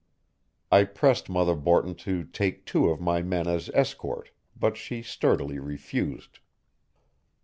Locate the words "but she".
4.59-5.03